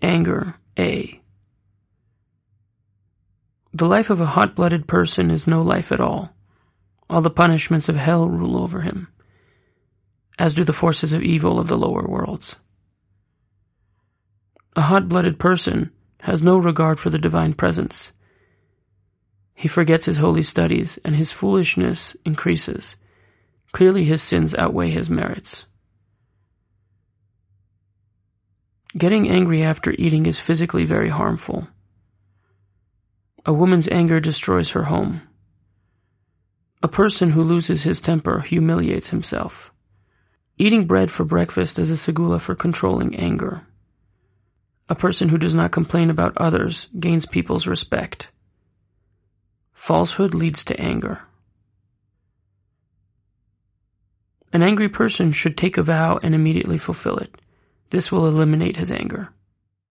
[0.00, 1.20] Anger, A.
[3.72, 6.34] The life of a hot blooded person is no life at all.
[7.10, 9.08] All the punishments of hell rule over him,
[10.38, 12.56] as do the forces of evil of the lower worlds.
[14.76, 15.90] A hot blooded person
[16.20, 18.12] has no regard for the divine presence.
[19.54, 22.94] He forgets his holy studies, and his foolishness increases.
[23.72, 25.64] Clearly, his sins outweigh his merits.
[28.96, 31.68] Getting angry after eating is physically very harmful.
[33.44, 35.22] A woman's anger destroys her home.
[36.82, 39.70] A person who loses his temper humiliates himself.
[40.56, 43.66] Eating bread for breakfast is a segula for controlling anger.
[44.88, 48.28] A person who does not complain about others gains people's respect.
[49.74, 51.20] Falsehood leads to anger.
[54.52, 57.38] An angry person should take a vow and immediately fulfill it.
[57.90, 59.30] This will eliminate his anger.